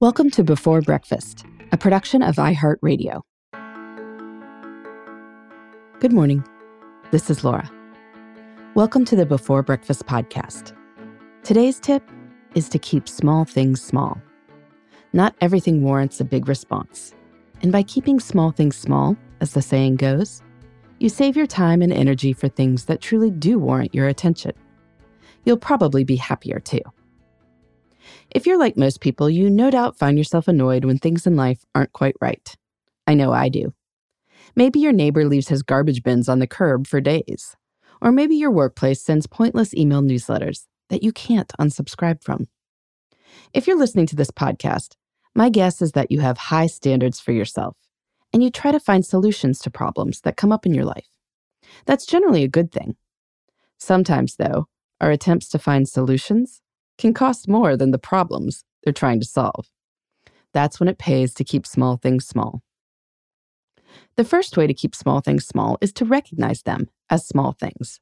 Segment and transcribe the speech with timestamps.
[0.00, 3.20] Welcome to Before Breakfast, a production of iHeartRadio.
[6.00, 6.42] Good morning.
[7.10, 7.70] This is Laura.
[8.74, 10.74] Welcome to the Before Breakfast podcast.
[11.42, 12.02] Today's tip
[12.54, 14.18] is to keep small things small.
[15.12, 17.14] Not everything warrants a big response.
[17.60, 20.42] And by keeping small things small, as the saying goes,
[20.98, 24.52] you save your time and energy for things that truly do warrant your attention.
[25.44, 26.80] You'll probably be happier too.
[28.30, 31.64] If you're like most people, you no doubt find yourself annoyed when things in life
[31.74, 32.56] aren't quite right.
[33.06, 33.72] I know I do.
[34.54, 37.56] Maybe your neighbor leaves his garbage bins on the curb for days.
[38.00, 42.48] Or maybe your workplace sends pointless email newsletters that you can't unsubscribe from.
[43.52, 44.94] If you're listening to this podcast,
[45.34, 47.76] my guess is that you have high standards for yourself
[48.32, 51.08] and you try to find solutions to problems that come up in your life.
[51.86, 52.96] That's generally a good thing.
[53.78, 54.66] Sometimes, though,
[55.00, 56.60] our attempts to find solutions
[57.00, 59.66] can cost more than the problems they're trying to solve.
[60.52, 62.62] That's when it pays to keep small things small.
[64.16, 68.00] The first way to keep small things small is to recognize them as small things.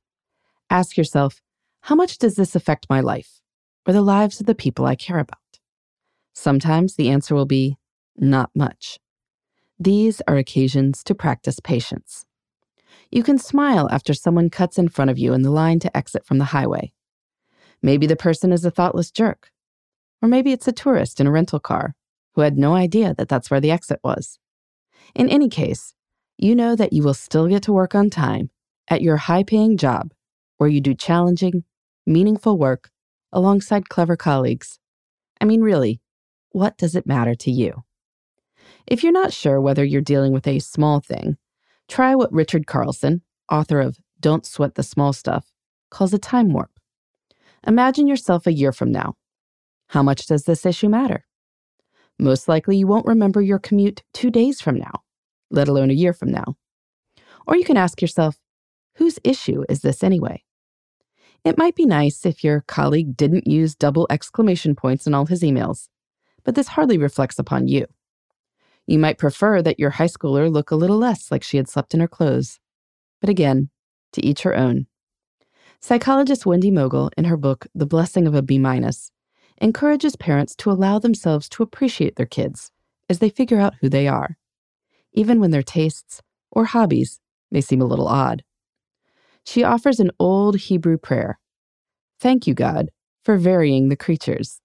[0.70, 1.40] Ask yourself,
[1.82, 3.40] how much does this affect my life
[3.86, 5.38] or the lives of the people I care about?
[6.34, 7.76] Sometimes the answer will be
[8.16, 8.98] not much.
[9.78, 12.26] These are occasions to practice patience.
[13.10, 16.26] You can smile after someone cuts in front of you in the line to exit
[16.26, 16.92] from the highway.
[17.82, 19.50] Maybe the person is a thoughtless jerk.
[20.20, 21.94] Or maybe it's a tourist in a rental car
[22.34, 24.38] who had no idea that that's where the exit was.
[25.14, 25.94] In any case,
[26.36, 28.50] you know that you will still get to work on time
[28.88, 30.12] at your high paying job
[30.56, 31.64] where you do challenging,
[32.06, 32.90] meaningful work
[33.32, 34.78] alongside clever colleagues.
[35.40, 36.00] I mean, really,
[36.50, 37.84] what does it matter to you?
[38.86, 41.36] If you're not sure whether you're dealing with a small thing,
[41.88, 45.52] try what Richard Carlson, author of Don't Sweat the Small Stuff,
[45.90, 46.77] calls a time warp.
[47.66, 49.14] Imagine yourself a year from now.
[49.88, 51.24] How much does this issue matter?
[52.18, 55.02] Most likely, you won't remember your commute two days from now,
[55.50, 56.56] let alone a year from now.
[57.46, 58.38] Or you can ask yourself,
[58.96, 60.42] whose issue is this anyway?
[61.44, 65.42] It might be nice if your colleague didn't use double exclamation points in all his
[65.42, 65.88] emails,
[66.44, 67.86] but this hardly reflects upon you.
[68.86, 71.94] You might prefer that your high schooler look a little less like she had slept
[71.94, 72.58] in her clothes.
[73.20, 73.70] But again,
[74.14, 74.86] to each her own.
[75.80, 79.12] Psychologist Wendy Mogel, in her book, The Blessing of a B minus,
[79.60, 82.72] encourages parents to allow themselves to appreciate their kids
[83.08, 84.36] as they figure out who they are,
[85.12, 88.42] even when their tastes or hobbies may seem a little odd.
[89.44, 91.38] She offers an old Hebrew prayer
[92.20, 92.90] Thank you, God,
[93.22, 94.60] for varying the creatures.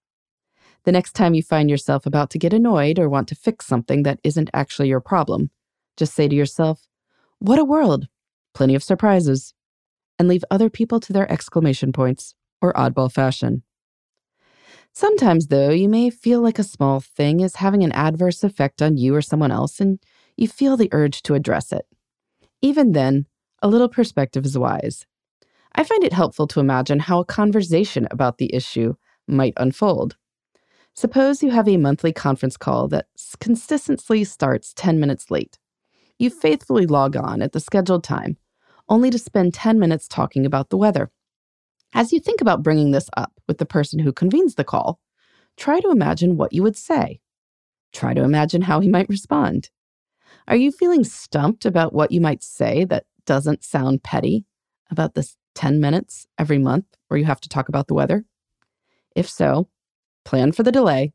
[0.82, 4.02] The next time you find yourself about to get annoyed or want to fix something
[4.02, 5.50] that isn't actually your problem,
[5.96, 6.88] just say to yourself,
[7.38, 8.08] What a world!
[8.52, 9.54] Plenty of surprises
[10.18, 13.62] and leave other people to their exclamation points or oddball fashion.
[14.92, 18.96] Sometimes, though, you may feel like a small thing is having an adverse effect on
[18.96, 19.98] you or someone else, and
[20.36, 21.86] you feel the urge to address it.
[22.62, 23.26] Even then,
[23.60, 25.04] a little perspective is wise.
[25.74, 28.94] I find it helpful to imagine how a conversation about the issue
[29.26, 30.16] might unfold.
[30.94, 33.06] Suppose you have a monthly conference call that
[33.40, 35.58] consistently starts 10 minutes late.
[36.20, 38.36] You faithfully log on at the scheduled time
[38.88, 41.10] only to spend 10 minutes talking about the weather.
[41.92, 45.00] As you think about bringing this up with the person who convenes the call,
[45.56, 47.20] try to imagine what you would say.
[47.92, 49.70] Try to imagine how he might respond.
[50.48, 54.44] Are you feeling stumped about what you might say that doesn't sound petty
[54.90, 58.24] about this 10 minutes every month where you have to talk about the weather?
[59.14, 59.68] If so,
[60.24, 61.12] plan for the delay,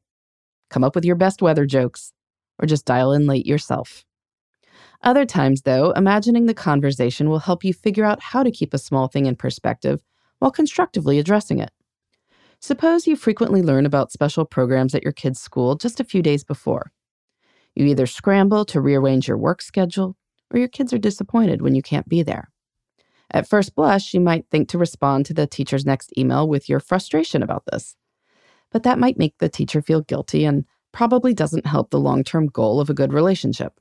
[0.69, 2.13] come up with your best weather jokes,
[2.57, 4.05] or just dial in late yourself.
[5.01, 8.77] Other times, though, imagining the conversation will help you figure out how to keep a
[8.77, 10.01] small thing in perspective
[10.39, 11.71] while constructively addressing it.
[12.59, 16.43] Suppose you frequently learn about special programs at your kid's school just a few days
[16.43, 16.91] before.
[17.75, 20.17] You either scramble to rearrange your work schedule,
[20.51, 22.49] or your kids are disappointed when you can't be there.
[23.31, 26.79] At first blush, you might think to respond to the teacher's next email with your
[26.79, 27.95] frustration about this.
[28.71, 32.47] But that might make the teacher feel guilty and probably doesn't help the long term
[32.47, 33.78] goal of a good relationship.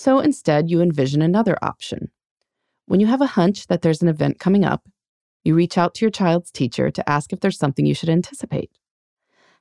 [0.00, 2.10] So instead, you envision another option.
[2.86, 4.88] When you have a hunch that there's an event coming up,
[5.44, 8.70] you reach out to your child's teacher to ask if there's something you should anticipate.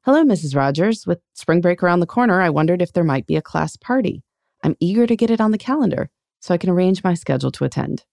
[0.06, 0.56] Hello, Mrs.
[0.56, 1.06] Rogers.
[1.06, 4.24] With spring break around the corner, I wondered if there might be a class party.
[4.63, 6.09] I'm eager to get it on the calendar
[6.39, 8.06] so I can arrange my schedule to attend.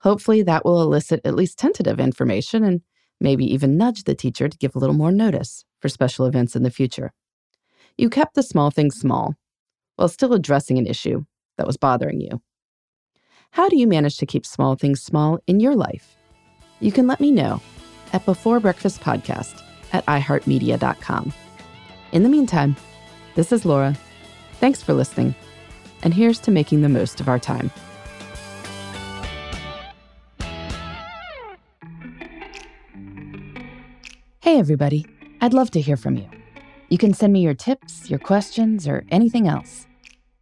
[0.00, 2.82] Hopefully, that will elicit at least tentative information and
[3.22, 6.62] maybe even nudge the teacher to give a little more notice for special events in
[6.62, 7.14] the future.
[7.96, 9.34] You kept the small things small
[10.02, 11.24] while still addressing an issue
[11.56, 12.42] that was bothering you.
[13.52, 16.16] How do you manage to keep small things small in your life?
[16.80, 17.62] You can let me know
[18.12, 19.62] at Before Breakfast Podcast
[19.92, 21.32] at iHeartMedia.com.
[22.10, 22.74] In the meantime,
[23.36, 23.96] this is Laura.
[24.54, 25.36] Thanks for listening,
[26.02, 27.70] and here's to making the most of our time.
[34.40, 35.06] Hey, everybody.
[35.40, 36.28] I'd love to hear from you.
[36.88, 39.86] You can send me your tips, your questions, or anything else.